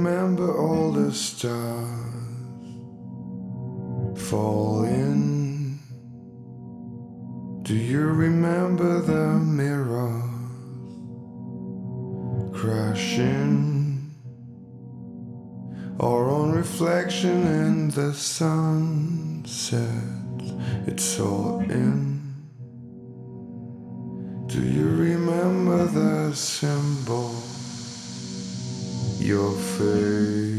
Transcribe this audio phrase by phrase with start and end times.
[0.00, 1.88] remember all the stars
[4.16, 5.78] falling?
[7.62, 10.24] Do you remember the mirrors
[12.52, 14.10] crashing?
[16.00, 19.54] Our own reflection in the sunset,
[20.86, 22.20] it's all in.
[24.46, 27.59] Do you remember the symbol?
[29.30, 30.49] Your face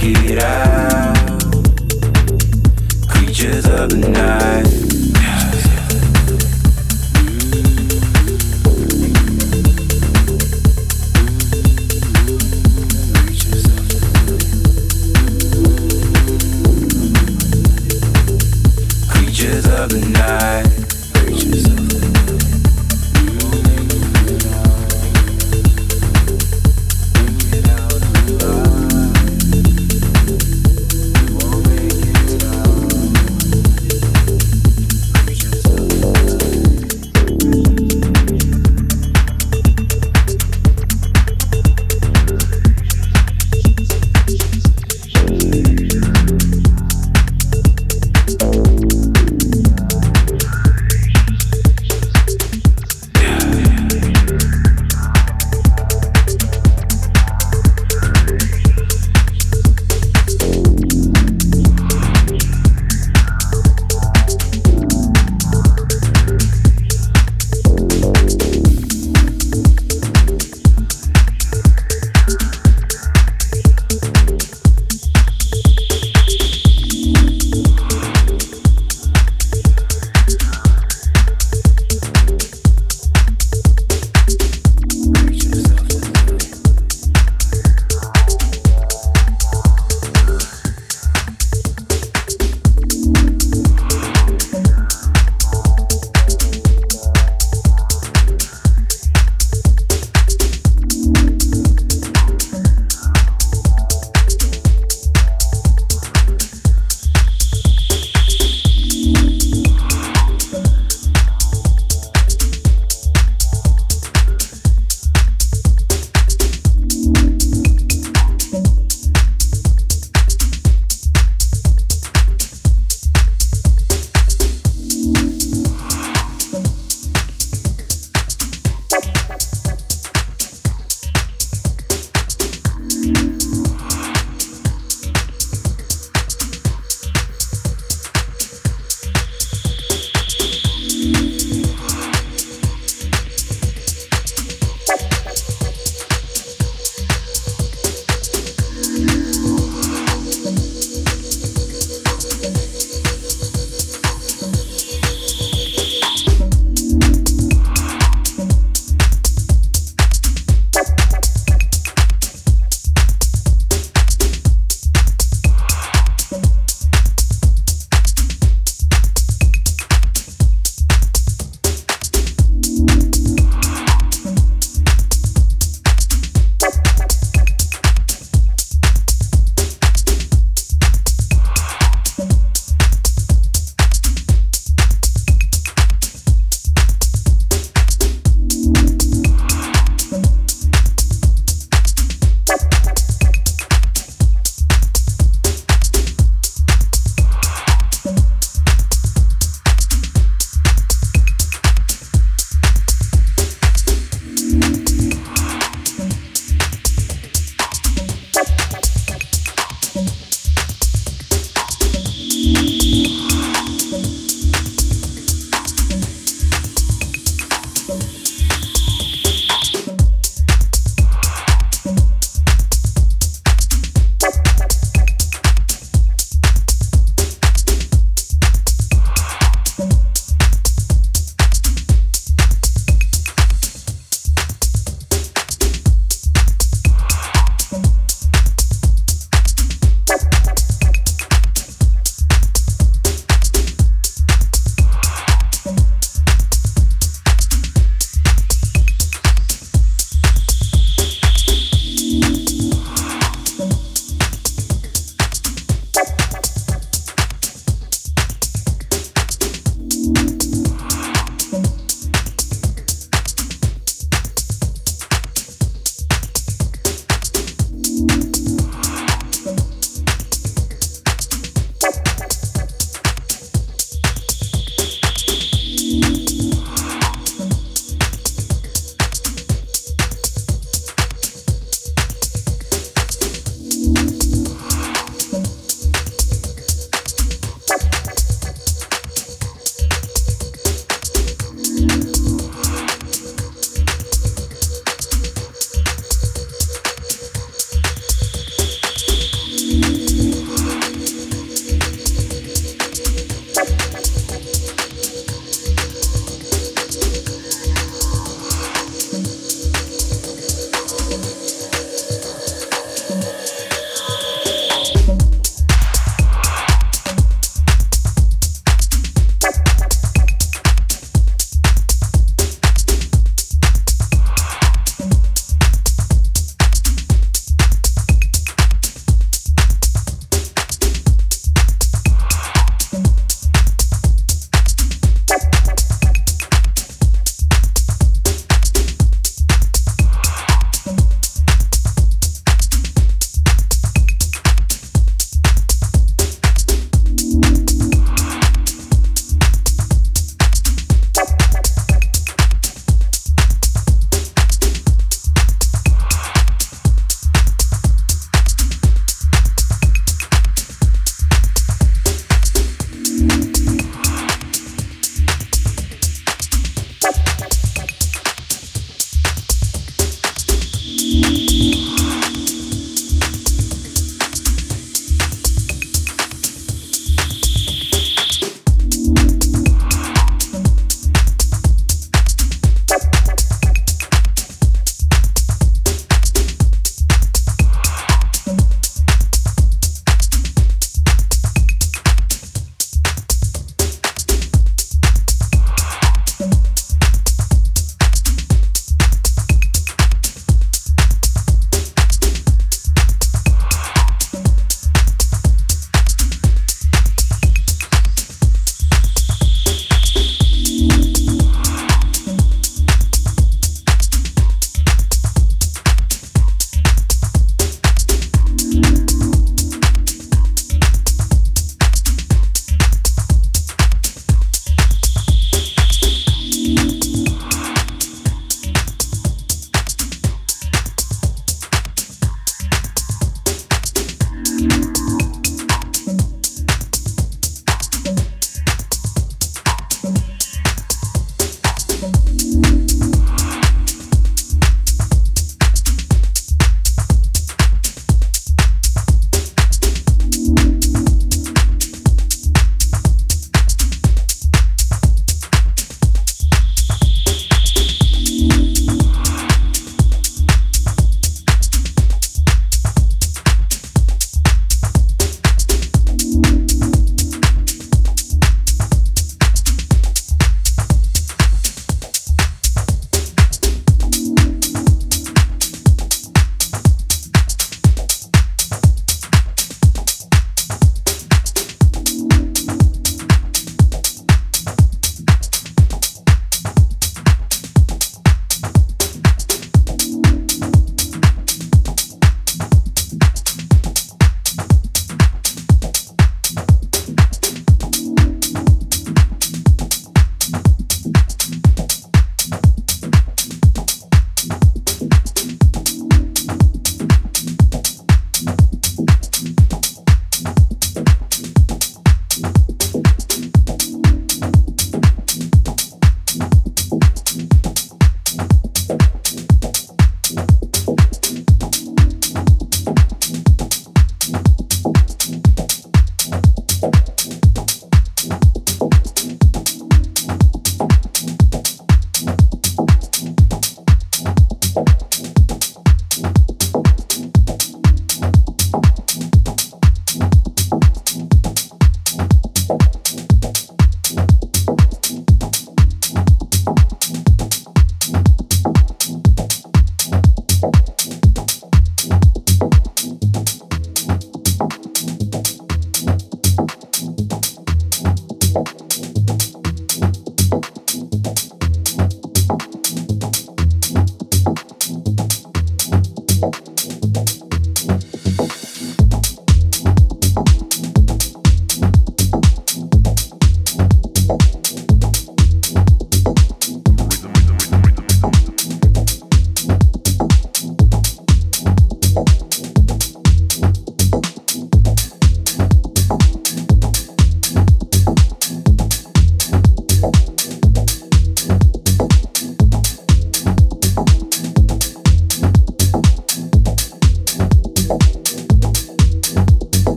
[0.00, 1.14] get out.
[3.08, 4.69] Creatures of the night.